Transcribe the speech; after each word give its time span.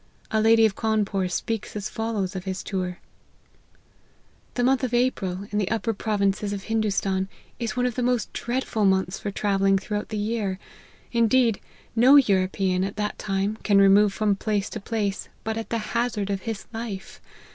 A 0.31 0.41
lady 0.41 0.65
of 0.65 0.73
Cawnpore, 0.73 1.27
speaks 1.29 1.75
as 1.75 1.87
follows 1.87 2.35
of 2.35 2.45
his 2.45 2.63
tour:" 2.63 2.97
The 4.55 4.63
month 4.63 4.83
of 4.83 4.95
April, 4.95 5.45
in 5.51 5.59
the 5.59 5.69
upper 5.69 5.93
provinces 5.93 6.51
of 6.53 6.63
Hindoostan, 6.63 7.27
is 7.59 7.77
one 7.77 7.85
of 7.85 7.93
the 7.93 8.01
most 8.01 8.33
dreadful 8.33 8.83
months 8.83 9.19
for 9.19 9.29
travelling 9.29 9.77
throughout 9.77 10.09
the 10.09 10.17
year; 10.17 10.57
indeed, 11.11 11.59
no 11.95 12.15
Euro 12.15 12.47
pean, 12.47 12.83
at 12.83 12.95
that 12.95 13.19
time, 13.19 13.57
can 13.63 13.77
remove 13.77 14.11
from 14.11 14.35
place 14.35 14.71
to 14.71 14.79
place, 14.79 15.29
but 15.43 15.55
at 15.55 15.69
the 15.69 15.77
hazard 15.93 16.31
of 16.31 16.41
his 16.49 16.65
life. 16.73 17.21